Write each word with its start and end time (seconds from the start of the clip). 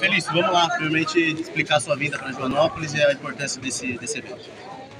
Felício, 0.00 0.32
vamos 0.32 0.50
lá, 0.50 0.66
primeiramente 0.70 1.18
explicar 1.42 1.76
a 1.76 1.80
sua 1.80 1.94
vinda 1.94 2.18
para 2.18 2.32
Joanópolis 2.32 2.94
e 2.94 3.02
a 3.02 3.12
importância 3.12 3.60
desse, 3.60 3.98
desse 3.98 4.18
evento. 4.18 4.48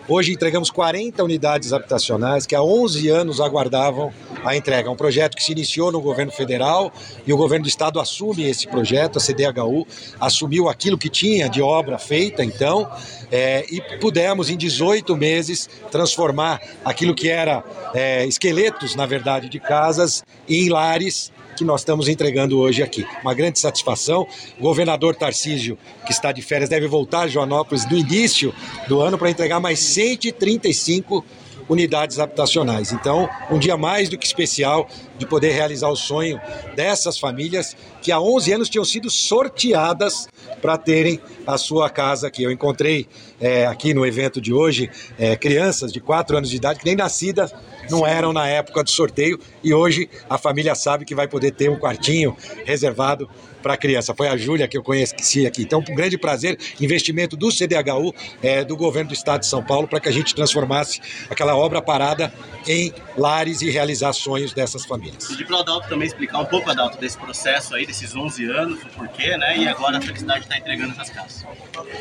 Hoje 0.09 0.33
entregamos 0.33 0.71
40 0.71 1.23
unidades 1.23 1.73
habitacionais 1.73 2.45
que 2.45 2.55
há 2.55 2.63
11 2.63 3.09
anos 3.09 3.41
aguardavam 3.41 4.13
a 4.45 4.57
entrega. 4.57 4.91
Um 4.91 4.97
projeto 4.97 5.37
que 5.37 5.43
se 5.43 5.53
iniciou 5.53 5.93
no 5.93 6.01
governo 6.01 6.33
federal 6.33 6.93
e 7.27 7.33
o 7.33 7.37
governo 7.37 7.65
do 7.65 7.69
estado 7.69 8.01
assume 8.01 8.49
esse 8.49 8.67
projeto, 8.67 9.19
a 9.19 9.21
CDHU 9.21 9.87
assumiu 10.19 10.69
aquilo 10.69 10.99
que 10.99 11.09
tinha 11.09 11.49
de 11.49 11.63
obra 11.63 11.99
feita, 11.99 12.43
então, 12.43 12.91
é, 13.31 13.65
e 13.71 13.81
pudemos 13.99 14.51
em 14.51 14.57
18 14.57 15.17
meses 15.17 15.69
transformar 15.91 16.61
aquilo 16.85 17.15
que 17.15 17.29
era 17.29 17.63
é, 17.95 18.27
esqueletos, 18.27 18.97
na 18.97 19.07
verdade, 19.07 19.49
de 19.49 19.61
casas 19.61 20.25
em 20.49 20.69
lares 20.69 21.31
que 21.61 21.65
nós 21.65 21.83
estamos 21.83 22.09
entregando 22.09 22.59
hoje 22.59 22.83
aqui. 22.83 23.07
Uma 23.21 23.35
grande 23.35 23.59
satisfação. 23.59 24.27
O 24.59 24.63
governador 24.63 25.15
Tarcísio, 25.15 25.77
que 26.07 26.11
está 26.11 26.33
de 26.33 26.41
férias, 26.41 26.71
deve 26.71 26.89
voltar 26.89 27.21
a 27.21 27.29
Joanópolis 27.29 27.85
no 27.85 27.99
início 27.99 28.55
do 28.89 29.03
ano 29.03 29.19
para 29.19 29.29
entregar 29.29 29.61
mais 29.61 29.79
135 29.91 31.25
unidades 31.69 32.19
habitacionais. 32.19 32.93
Então, 32.93 33.29
um 33.51 33.59
dia 33.59 33.77
mais 33.77 34.09
do 34.09 34.19
que 34.19 34.27
especial 34.27 34.89
de 35.17 35.27
poder 35.27 35.53
realizar 35.53 35.89
o 35.89 35.97
sonho 35.97 36.41
dessas 36.75 37.19
famílias 37.19 37.77
que 38.03 38.11
há 38.11 38.21
11 38.21 38.53
anos 38.53 38.69
tinham 38.69 38.85
sido 38.85 39.09
sorteadas 39.09 40.29
para 40.61 40.77
terem 40.77 41.21
a 41.47 41.57
sua 41.59 41.89
casa 41.91 42.27
aqui. 42.27 42.43
Eu 42.43 42.51
encontrei 42.51 43.07
é, 43.41 43.67
aqui 43.67 43.95
no 43.95 44.05
evento 44.05 44.41
de 44.41 44.53
hoje 44.53 44.91
é, 45.19 45.37
crianças 45.37 45.93
de 45.93 46.01
4 46.01 46.37
anos 46.37 46.51
de 46.51 46.57
idade 46.57 46.79
que 46.79 46.87
nem 46.87 46.97
nascidas 46.97 47.53
não 47.91 48.07
eram 48.07 48.33
na 48.33 48.47
época 48.47 48.85
do 48.85 48.91
sorteio 48.91 49.39
e 49.63 49.75
hoje 49.75 50.09
a 50.29 50.39
família 50.39 50.75
sabe 50.75 51.05
que 51.05 51.15
vai 51.15 51.27
poder 51.27 51.53
ter 51.53 51.69
um 51.69 51.77
quartinho 51.77 52.37
reservado 52.65 53.29
para 53.61 53.75
a 53.75 53.77
criança. 53.77 54.15
Foi 54.15 54.29
a 54.29 54.37
Júlia 54.37 54.67
que 54.67 54.77
eu 54.77 54.83
conheci 54.83 55.47
aqui. 55.47 55.63
Então, 55.63 55.81
um 55.87 55.95
grande 55.95 56.19
prazer, 56.19 56.59
investimento 56.81 57.37
do 57.37 57.51
CDHU, 57.51 58.15
é, 58.43 58.65
do 58.65 58.77
governo 58.77 59.09
do 59.09 59.15
estado 59.15 59.41
de 59.41 59.47
São 59.47 59.63
Paulo, 59.63 59.87
para 59.87 60.01
que 60.01 60.09
a 60.09 60.13
gente 60.13 60.35
transformasse 60.35 61.01
aquela 61.29 61.55
obra 61.57 61.81
parada 61.81 62.33
em 62.67 62.93
lares 63.17 63.63
e 63.63 63.71
realizar 63.71 64.13
sonhos 64.13 64.53
dessas 64.53 64.85
famílias. 64.85 65.27
Pedir 65.27 65.47
para 65.47 65.57
o 65.57 65.61
Adalto 65.61 65.89
também 65.89 66.09
explicar 66.09 66.39
um 66.39 66.45
pouco, 66.45 66.71
Adalto, 66.71 66.99
desse 66.99 67.19
processo 67.19 67.75
aí, 67.75 67.87
desses 67.87 68.15
11 68.15 68.45
anos, 68.51 68.83
o 68.83 68.87
porquê, 68.89 69.37
né? 69.37 69.59
E 69.59 69.69
agora 69.69 69.99
a 69.99 70.01
felicidade 70.01 70.47
está 70.51 70.59
entregando 70.59 70.93
essas 70.93 71.11
casas. 71.11 71.45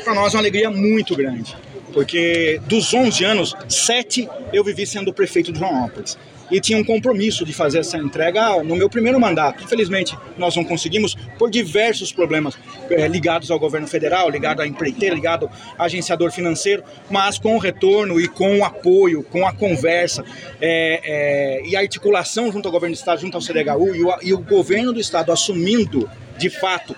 Para 0.04 0.14
nós 0.14 0.34
é 0.34 0.36
uma 0.36 0.42
alegria 0.42 0.70
muito 0.70 1.14
grande, 1.14 1.56
porque 1.92 2.60
dos 2.66 2.92
11 2.92 3.24
anos, 3.24 3.56
7 3.68 4.28
eu 4.52 4.64
vivi 4.64 4.84
sendo 4.84 5.12
prefeito 5.12 5.52
de 5.52 5.58
Joanópolis 5.60 6.18
e 6.50 6.60
tinha 6.60 6.76
um 6.76 6.82
compromisso 6.82 7.44
de 7.44 7.52
fazer 7.52 7.78
essa 7.78 7.96
entrega 7.96 8.60
no 8.64 8.74
meu 8.74 8.90
primeiro 8.90 9.20
mandato. 9.20 9.62
Infelizmente, 9.62 10.18
nós 10.36 10.56
não 10.56 10.64
conseguimos 10.64 11.14
por 11.38 11.48
diversos 11.48 12.12
problemas 12.12 12.58
é, 12.90 13.06
ligados 13.06 13.52
ao 13.52 13.58
governo 13.60 13.86
federal, 13.86 14.28
ligado 14.28 14.60
à 14.60 14.66
empreiteira, 14.66 15.14
ligado 15.14 15.48
ao 15.78 15.86
agenciador 15.86 16.32
financeiro, 16.32 16.82
mas 17.08 17.38
com 17.38 17.54
o 17.54 17.58
retorno 17.58 18.20
e 18.20 18.26
com 18.26 18.58
o 18.58 18.64
apoio, 18.64 19.22
com 19.22 19.46
a 19.46 19.52
conversa 19.52 20.24
é, 20.60 21.60
é, 21.62 21.68
e 21.68 21.76
a 21.76 21.80
articulação 21.80 22.50
junto 22.50 22.66
ao 22.66 22.72
governo 22.72 22.96
do 22.96 22.98
Estado, 22.98 23.20
junto 23.20 23.36
ao 23.36 23.40
CDHU 23.40 23.94
e 23.94 24.02
o, 24.02 24.18
e 24.20 24.34
o 24.34 24.38
governo 24.38 24.92
do 24.92 24.98
Estado 24.98 25.30
assumindo 25.30 26.10
de 26.36 26.50
fato 26.50 26.96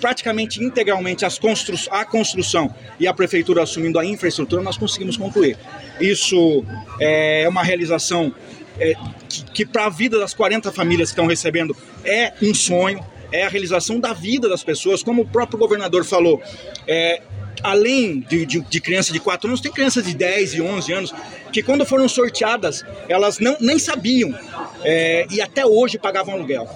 praticamente 0.00 0.62
integralmente 0.62 1.24
as 1.24 1.38
constru 1.38 1.76
a 1.90 2.04
construção 2.04 2.74
e 2.98 3.06
a 3.06 3.14
prefeitura 3.14 3.62
assumindo 3.62 3.98
a 3.98 4.04
infraestrutura, 4.04 4.62
nós 4.62 4.76
conseguimos 4.76 5.16
concluir. 5.16 5.56
Isso 6.00 6.64
é 6.98 7.46
uma 7.48 7.62
realização 7.62 8.34
é, 8.78 8.94
que, 9.28 9.44
que 9.44 9.66
para 9.66 9.86
a 9.86 9.90
vida 9.90 10.18
das 10.18 10.32
40 10.32 10.72
famílias 10.72 11.10
que 11.10 11.12
estão 11.12 11.26
recebendo 11.26 11.76
é 12.04 12.32
um 12.42 12.54
sonho, 12.54 13.04
é 13.30 13.44
a 13.44 13.48
realização 13.48 14.00
da 14.00 14.12
vida 14.12 14.48
das 14.48 14.64
pessoas, 14.64 15.02
como 15.02 15.22
o 15.22 15.26
próprio 15.26 15.58
governador 15.58 16.04
falou. 16.04 16.42
É, 16.88 17.22
além 17.62 18.20
de, 18.20 18.46
de, 18.46 18.60
de 18.60 18.80
criança 18.80 19.12
de 19.12 19.20
4 19.20 19.48
anos, 19.48 19.60
tem 19.60 19.70
crianças 19.70 20.04
de 20.04 20.14
10 20.14 20.54
e 20.54 20.62
11 20.62 20.92
anos 20.92 21.14
que, 21.52 21.62
quando 21.62 21.84
foram 21.84 22.08
sorteadas, 22.08 22.84
elas 23.08 23.38
não, 23.38 23.56
nem 23.60 23.78
sabiam 23.78 24.34
é, 24.82 25.26
e 25.30 25.40
até 25.40 25.64
hoje 25.64 25.98
pagavam 25.98 26.34
aluguel. 26.34 26.68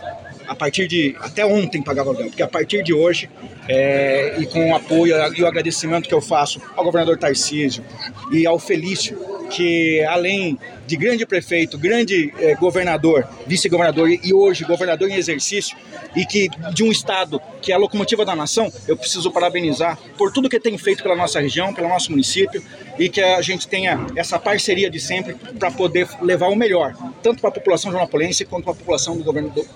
A 0.47 0.55
partir 0.55 0.87
de. 0.87 1.16
Até 1.21 1.44
ontem 1.44 1.82
pagavam 1.82 2.12
aluguel, 2.12 2.31
porque 2.31 2.43
a 2.43 2.49
partir 2.49 2.82
de 2.82 2.93
hoje, 2.93 3.31
é, 3.69 4.37
e 4.38 4.47
com 4.47 4.71
o 4.71 4.77
apoio 4.77 5.15
e 5.34 5.43
o 5.43 5.47
agradecimento 5.47 6.09
que 6.09 6.15
eu 6.15 6.21
faço 6.21 6.60
ao 6.77 6.84
governador 6.84 7.19
Tarcísio 7.19 7.84
e 8.31 8.47
ao 8.47 8.59
Felício, 8.59 9.19
que 9.50 10.03
além 10.05 10.59
de 10.87 10.97
grande 10.97 11.25
prefeito, 11.25 11.78
grande 11.78 12.32
eh, 12.38 12.55
governador, 12.56 13.27
vice-governador 13.47 14.10
e 14.10 14.34
hoje 14.34 14.65
governador 14.65 15.09
em 15.09 15.15
exercício, 15.15 15.77
e 16.15 16.25
que 16.27 16.49
de 16.72 16.84
um 16.84 16.91
estado 16.91 17.41
que 17.60 17.72
é 17.72 17.75
a 17.75 17.78
locomotiva 17.78 18.25
da 18.25 18.37
nação, 18.37 18.71
eu 18.87 18.97
preciso 18.97 19.31
parabenizar 19.31 19.99
por 20.19 20.33
tudo 20.33 20.49
que 20.49 20.60
tem 20.60 20.77
feito 20.77 21.03
pela 21.03 21.16
nossa 21.16 21.41
região, 21.41 21.72
pelo 21.72 21.88
nosso 21.88 22.10
município, 22.10 22.62
e 22.99 23.09
que 23.09 23.21
a 23.21 23.41
gente 23.41 23.66
tenha 23.66 24.06
essa 24.15 24.38
parceria 24.38 24.91
de 24.91 25.00
sempre 25.00 25.34
para 25.59 25.71
poder 25.71 26.09
levar 26.21 26.49
o 26.49 26.56
melhor, 26.56 26.94
tanto 27.22 27.41
para 27.41 27.50
a 27.50 27.53
população 27.53 27.91
jornapolense 27.91 28.44
quanto 28.44 28.65
para 28.65 28.72
a 28.72 28.77
população 28.77 29.16
do 29.16 29.25
governo 29.25 29.50
do, 29.50 29.66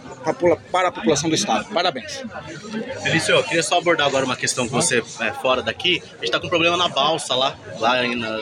para 0.70 0.88
a 0.88 0.92
população 0.92 1.28
do 1.28 1.34
estado. 1.34 1.68
Parabéns. 1.72 2.22
Felício, 3.02 3.34
eu 3.34 3.42
queria 3.44 3.62
só 3.62 3.78
abordar 3.78 4.06
agora 4.06 4.24
uma 4.24 4.36
questão 4.36 4.68
com 4.68 4.80
você 4.80 5.02
é, 5.20 5.32
fora 5.32 5.62
daqui. 5.62 6.02
A 6.04 6.14
gente 6.16 6.24
está 6.24 6.38
com 6.38 6.46
um 6.46 6.50
problema 6.50 6.76
na 6.76 6.88
balsa 6.88 7.34
lá, 7.34 7.56
lá 7.78 8.02
na... 8.02 8.40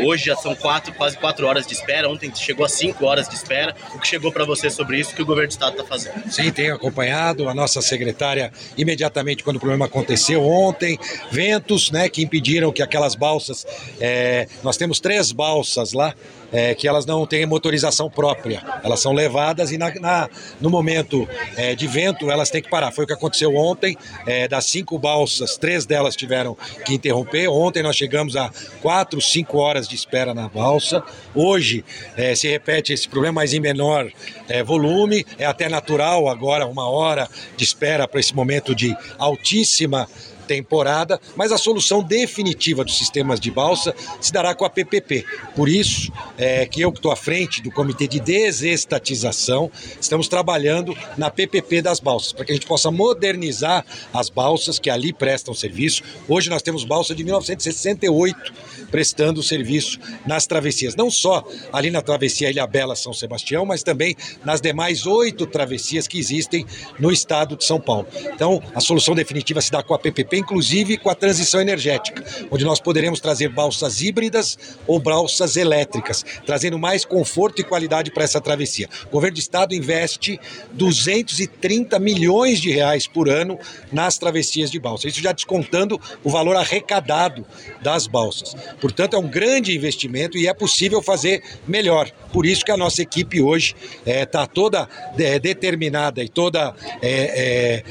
hoje 0.00 0.26
já 0.26 0.36
são 0.36 0.54
quatro, 0.54 0.92
quase 0.94 1.16
quatro 1.16 1.46
horas 1.46 1.66
de 1.66 1.74
espera. 1.74 2.08
Ontem 2.08 2.32
chegou 2.34 2.64
a 2.64 2.68
cinco 2.68 3.04
horas 3.06 3.28
de 3.28 3.34
espera. 3.34 3.74
O 3.94 3.98
que 3.98 4.06
chegou 4.06 4.32
para 4.32 4.44
você 4.44 4.70
sobre 4.70 4.98
isso? 4.98 5.14
Que 5.14 5.22
o 5.22 5.26
governo 5.26 5.48
do 5.48 5.52
estado 5.52 5.72
está 5.72 5.84
fazendo? 5.84 6.30
Sim, 6.30 6.50
tenho 6.50 6.74
acompanhado 6.74 7.48
a 7.48 7.54
nossa 7.54 7.80
secretária 7.80 8.52
imediatamente 8.76 9.42
quando 9.42 9.56
o 9.56 9.60
problema 9.60 9.86
aconteceu 9.86 10.44
ontem, 10.44 10.98
ventos, 11.30 11.90
né, 11.90 12.08
que 12.08 12.22
impediram 12.22 12.72
que 12.72 12.82
aquelas 12.82 13.14
balsas, 13.14 13.66
é... 14.00 14.46
nós 14.62 14.76
temos 14.76 15.00
três 15.00 15.32
balsas 15.32 15.92
lá 15.92 16.14
é, 16.52 16.74
que 16.74 16.88
elas 16.88 17.06
não 17.06 17.26
têm 17.26 17.46
motorização 17.46 18.10
própria. 18.10 18.62
Elas 18.82 19.00
são 19.00 19.12
levadas 19.12 19.70
e 19.70 19.78
na, 19.78 19.92
na 20.00 20.28
no 20.60 20.70
momento 20.70 21.28
é, 21.56 21.74
de 21.74 21.86
vento 21.86 22.30
elas 22.30 22.50
têm 22.50 22.62
que 22.62 22.70
parar. 22.70 22.92
Foi 22.92 23.04
o 23.04 23.06
que 23.06 23.12
aconteceu 23.12 23.54
ontem. 23.54 23.96
É, 24.26 24.48
das 24.48 24.66
cinco 24.66 24.98
balsas, 24.98 25.56
três 25.56 25.86
delas 25.86 26.16
tiveram 26.16 26.56
que 26.84 26.94
interromper. 26.94 27.48
Ontem 27.48 27.82
nós 27.82 27.96
chegamos 27.96 28.36
a 28.36 28.50
quatro, 28.80 29.20
cinco 29.20 29.58
horas 29.58 29.77
de 29.86 29.94
espera 29.94 30.32
na 30.32 30.48
balsa. 30.48 31.04
Hoje 31.34 31.84
é, 32.16 32.34
se 32.34 32.48
repete 32.48 32.92
esse 32.92 33.06
problema, 33.06 33.42
mas 33.42 33.52
em 33.52 33.60
menor 33.60 34.10
é, 34.48 34.62
volume. 34.62 35.24
É 35.38 35.44
até 35.44 35.68
natural 35.68 36.28
agora 36.28 36.66
uma 36.66 36.88
hora 36.88 37.28
de 37.56 37.64
espera 37.64 38.08
para 38.08 38.18
esse 38.18 38.34
momento 38.34 38.74
de 38.74 38.96
altíssima 39.18 40.08
temporada, 40.48 41.20
mas 41.36 41.52
a 41.52 41.58
solução 41.58 42.02
definitiva 42.02 42.82
dos 42.82 42.96
sistemas 42.96 43.38
de 43.38 43.50
balsa 43.50 43.94
se 44.20 44.32
dará 44.32 44.54
com 44.54 44.64
a 44.64 44.70
PPP. 44.70 45.24
Por 45.54 45.68
isso 45.68 46.10
é 46.38 46.64
que 46.64 46.80
eu 46.80 46.90
que 46.90 46.98
estou 46.98 47.12
à 47.12 47.16
frente 47.16 47.60
do 47.60 47.70
Comitê 47.70 48.08
de 48.08 48.18
Desestatização, 48.18 49.70
estamos 50.00 50.26
trabalhando 50.26 50.96
na 51.16 51.30
PPP 51.30 51.82
das 51.82 52.00
balsas, 52.00 52.32
para 52.32 52.46
que 52.46 52.52
a 52.52 52.54
gente 52.54 52.66
possa 52.66 52.90
modernizar 52.90 53.84
as 54.12 54.30
balsas 54.30 54.78
que 54.78 54.88
ali 54.88 55.12
prestam 55.12 55.52
serviço. 55.52 56.02
Hoje 56.26 56.48
nós 56.48 56.62
temos 56.62 56.84
balsa 56.84 57.14
de 57.14 57.22
1968 57.22 58.52
prestando 58.90 59.42
serviço 59.42 59.98
nas 60.26 60.46
travessias, 60.46 60.96
não 60.96 61.10
só 61.10 61.46
ali 61.72 61.90
na 61.90 62.00
travessia 62.00 62.50
Ilha 62.50 62.66
Bela 62.66 62.96
São 62.96 63.12
Sebastião, 63.12 63.66
mas 63.66 63.82
também 63.82 64.16
nas 64.44 64.60
demais 64.62 65.06
oito 65.06 65.46
travessias 65.46 66.08
que 66.08 66.18
existem 66.18 66.64
no 66.98 67.12
estado 67.12 67.56
de 67.56 67.64
São 67.64 67.78
Paulo. 67.78 68.06
Então, 68.32 68.62
a 68.74 68.80
solução 68.80 69.14
definitiva 69.14 69.60
se 69.60 69.70
dá 69.70 69.82
com 69.82 69.92
a 69.92 69.98
PPP 69.98 70.37
inclusive 70.38 70.96
com 70.96 71.10
a 71.10 71.14
transição 71.14 71.60
energética, 71.60 72.24
onde 72.50 72.64
nós 72.64 72.80
poderemos 72.80 73.20
trazer 73.20 73.48
balsas 73.48 74.00
híbridas 74.00 74.58
ou 74.86 74.98
balsas 74.98 75.56
elétricas, 75.56 76.24
trazendo 76.46 76.78
mais 76.78 77.04
conforto 77.04 77.60
e 77.60 77.64
qualidade 77.64 78.10
para 78.10 78.24
essa 78.24 78.40
travessia. 78.40 78.88
O 79.06 79.10
governo 79.10 79.34
do 79.36 79.40
estado 79.40 79.74
investe 79.74 80.40
230 80.72 81.98
milhões 81.98 82.60
de 82.60 82.70
reais 82.70 83.06
por 83.06 83.28
ano 83.28 83.58
nas 83.92 84.18
travessias 84.18 84.70
de 84.70 84.78
balsa, 84.78 85.08
isso 85.08 85.20
já 85.20 85.32
descontando 85.32 86.00
o 86.22 86.30
valor 86.30 86.56
arrecadado 86.56 87.44
das 87.82 88.06
balsas. 88.06 88.54
Portanto, 88.80 89.14
é 89.14 89.18
um 89.18 89.28
grande 89.28 89.74
investimento 89.74 90.38
e 90.38 90.46
é 90.46 90.54
possível 90.54 91.02
fazer 91.02 91.42
melhor. 91.66 92.10
Por 92.32 92.46
isso 92.46 92.64
que 92.64 92.70
a 92.70 92.76
nossa 92.76 93.02
equipe 93.02 93.40
hoje 93.40 93.74
está 94.06 94.40
eh, 94.40 94.44
é, 94.44 94.46
toda 94.46 94.88
é, 95.18 95.38
determinada 95.38 96.22
e 96.22 96.28
toda 96.28 96.74
é, 97.02 97.82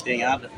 empenhada 0.00 0.50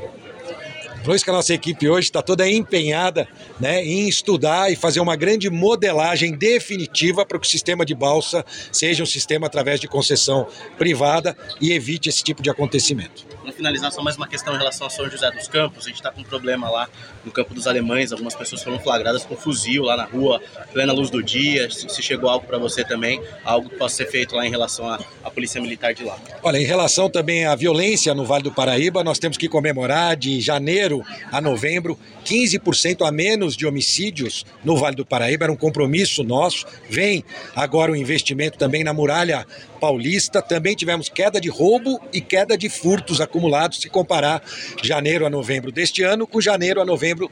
por 1.04 1.14
isso 1.14 1.24
que 1.24 1.30
a 1.30 1.34
nossa 1.34 1.52
equipe 1.52 1.88
hoje 1.88 2.08
está 2.08 2.22
toda 2.22 2.48
empenhada 2.48 3.28
né, 3.60 3.84
em 3.84 4.08
estudar 4.08 4.72
e 4.72 4.76
fazer 4.76 5.00
uma 5.00 5.14
grande 5.14 5.50
modelagem 5.50 6.32
definitiva 6.32 7.26
para 7.26 7.38
que 7.38 7.46
o 7.46 7.50
sistema 7.50 7.84
de 7.84 7.94
balsa 7.94 8.44
seja 8.72 9.02
um 9.02 9.06
sistema 9.06 9.46
através 9.46 9.78
de 9.78 9.86
concessão 9.86 10.46
privada 10.78 11.36
e 11.60 11.72
evite 11.72 12.08
esse 12.08 12.24
tipo 12.24 12.42
de 12.42 12.48
acontecimento. 12.48 13.33
Finalizar, 13.56 13.92
só 13.92 14.02
mais 14.02 14.16
uma 14.16 14.26
questão 14.26 14.52
em 14.54 14.58
relação 14.58 14.86
a 14.86 14.90
São 14.90 15.08
José 15.08 15.30
dos 15.30 15.46
Campos. 15.46 15.84
A 15.84 15.88
gente 15.88 15.96
está 15.96 16.10
com 16.10 16.22
um 16.22 16.24
problema 16.24 16.68
lá 16.68 16.88
no 17.24 17.30
campo 17.30 17.54
dos 17.54 17.68
alemães. 17.68 18.10
Algumas 18.10 18.34
pessoas 18.34 18.62
foram 18.62 18.80
flagradas 18.80 19.24
com 19.24 19.36
fuzil 19.36 19.84
lá 19.84 19.96
na 19.96 20.04
rua, 20.04 20.40
plena 20.72 20.92
luz 20.92 21.08
do 21.08 21.22
dia. 21.22 21.70
Se 21.70 22.02
chegou 22.02 22.28
algo 22.28 22.46
para 22.46 22.58
você 22.58 22.84
também, 22.84 23.22
algo 23.44 23.70
que 23.70 23.76
possa 23.76 23.96
ser 23.96 24.10
feito 24.10 24.34
lá 24.34 24.44
em 24.44 24.50
relação 24.50 24.88
à, 24.88 24.98
à 25.22 25.30
Polícia 25.30 25.60
Militar 25.60 25.94
de 25.94 26.02
lá. 26.02 26.18
Olha, 26.42 26.58
em 26.58 26.64
relação 26.64 27.08
também 27.08 27.46
à 27.46 27.54
violência 27.54 28.12
no 28.12 28.24
Vale 28.24 28.42
do 28.42 28.52
Paraíba, 28.52 29.04
nós 29.04 29.20
temos 29.20 29.36
que 29.36 29.48
comemorar 29.48 30.16
de 30.16 30.40
janeiro 30.40 31.04
a 31.30 31.40
novembro 31.40 31.96
15% 32.24 33.06
a 33.06 33.12
menos 33.12 33.56
de 33.56 33.66
homicídios 33.66 34.44
no 34.64 34.76
Vale 34.76 34.96
do 34.96 35.06
Paraíba. 35.06 35.44
Era 35.44 35.52
um 35.52 35.56
compromisso 35.56 36.24
nosso. 36.24 36.66
Vem 36.88 37.24
agora 37.54 37.92
o 37.92 37.96
investimento 37.96 38.58
também 38.58 38.82
na 38.82 38.92
muralha 38.92 39.46
paulista. 39.84 40.40
Também 40.40 40.74
tivemos 40.74 41.10
queda 41.10 41.38
de 41.38 41.50
roubo 41.50 42.00
e 42.12 42.20
queda 42.20 42.56
de 42.56 42.70
furtos 42.70 43.20
acumulados, 43.20 43.44
se 43.80 43.88
comparar 43.88 44.42
janeiro 44.82 45.26
a 45.26 45.30
novembro 45.30 45.72
deste 45.72 46.02
ano 46.02 46.26
com 46.26 46.40
janeiro 46.40 46.80
a 46.80 46.84
novembro 46.84 47.30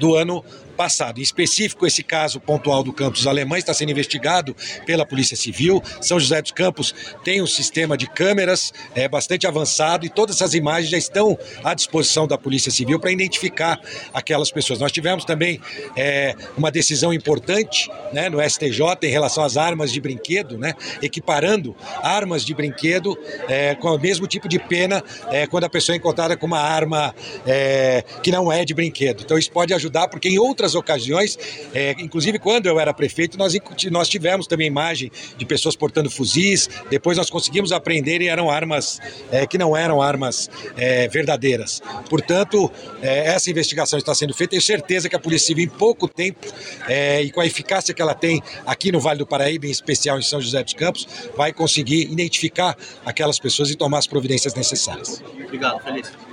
do 0.00 0.16
ano 0.16 0.44
passado. 0.80 1.18
Em 1.18 1.22
específico, 1.22 1.86
esse 1.86 2.02
caso 2.02 2.40
pontual 2.40 2.82
do 2.82 2.90
campus 2.90 3.26
alemães 3.26 3.58
está 3.58 3.74
sendo 3.74 3.90
investigado 3.90 4.56
pela 4.86 5.04
Polícia 5.04 5.36
Civil. 5.36 5.82
São 6.00 6.18
José 6.18 6.40
dos 6.40 6.52
Campos 6.52 6.94
tem 7.22 7.42
um 7.42 7.46
sistema 7.46 7.98
de 7.98 8.06
câmeras 8.06 8.72
é, 8.94 9.06
bastante 9.06 9.46
avançado 9.46 10.06
e 10.06 10.08
todas 10.08 10.36
essas 10.36 10.54
imagens 10.54 10.88
já 10.88 10.96
estão 10.96 11.38
à 11.62 11.74
disposição 11.74 12.26
da 12.26 12.38
Polícia 12.38 12.72
Civil 12.72 12.98
para 12.98 13.12
identificar 13.12 13.78
aquelas 14.14 14.50
pessoas. 14.50 14.78
Nós 14.78 14.90
tivemos 14.90 15.26
também 15.26 15.60
é, 15.94 16.34
uma 16.56 16.70
decisão 16.70 17.12
importante 17.12 17.90
né, 18.10 18.30
no 18.30 18.40
STJ 18.40 18.80
em 19.02 19.10
relação 19.10 19.44
às 19.44 19.58
armas 19.58 19.92
de 19.92 20.00
brinquedo, 20.00 20.56
né, 20.56 20.72
equiparando 21.02 21.76
armas 22.02 22.42
de 22.42 22.54
brinquedo 22.54 23.18
é, 23.50 23.74
com 23.74 23.88
o 23.94 23.98
mesmo 23.98 24.26
tipo 24.26 24.48
de 24.48 24.58
pena 24.58 25.04
é, 25.28 25.46
quando 25.46 25.64
a 25.64 25.68
pessoa 25.68 25.94
é 25.94 25.98
encontrada 25.98 26.38
com 26.38 26.46
uma 26.46 26.60
arma 26.60 27.14
é, 27.46 28.02
que 28.22 28.30
não 28.30 28.50
é 28.50 28.64
de 28.64 28.72
brinquedo. 28.72 29.22
Então 29.22 29.36
isso 29.36 29.52
pode 29.52 29.74
ajudar, 29.74 29.89
porque 30.08 30.28
em 30.28 30.38
outras 30.38 30.74
ocasiões, 30.74 31.38
é, 31.74 31.92
inclusive 31.98 32.38
quando 32.38 32.66
eu 32.66 32.78
era 32.78 32.92
prefeito, 32.92 33.38
nós, 33.38 33.56
nós 33.90 34.08
tivemos 34.08 34.46
também 34.46 34.66
imagem 34.66 35.10
de 35.36 35.44
pessoas 35.44 35.76
portando 35.76 36.10
fuzis, 36.10 36.68
depois 36.88 37.18
nós 37.18 37.30
conseguimos 37.30 37.72
aprender 37.72 38.22
e 38.22 38.28
eram 38.28 38.50
armas 38.50 38.98
é, 39.30 39.46
que 39.46 39.58
não 39.58 39.76
eram 39.76 40.00
armas 40.00 40.48
é, 40.76 41.08
verdadeiras. 41.08 41.82
Portanto, 42.08 42.70
é, 43.02 43.28
essa 43.28 43.50
investigação 43.50 43.98
está 43.98 44.14
sendo 44.14 44.34
feita, 44.34 44.50
tenho 44.50 44.62
certeza 44.62 45.08
que 45.08 45.16
a 45.16 45.18
Polícia 45.18 45.48
Civil, 45.48 45.64
em 45.64 45.68
pouco 45.68 46.08
tempo, 46.08 46.46
é, 46.88 47.22
e 47.22 47.30
com 47.30 47.40
a 47.40 47.46
eficácia 47.46 47.94
que 47.94 48.02
ela 48.02 48.14
tem 48.14 48.42
aqui 48.66 48.92
no 48.92 49.00
Vale 49.00 49.18
do 49.18 49.26
Paraíba, 49.26 49.66
em 49.66 49.70
especial 49.70 50.18
em 50.18 50.22
São 50.22 50.40
José 50.40 50.62
dos 50.62 50.74
Campos, 50.74 51.06
vai 51.36 51.52
conseguir 51.52 52.02
identificar 52.10 52.76
aquelas 53.04 53.38
pessoas 53.38 53.70
e 53.70 53.76
tomar 53.76 53.98
as 53.98 54.06
providências 54.06 54.54
necessárias. 54.54 55.22
Obrigado, 55.44 55.82
Feliz. 55.82 56.29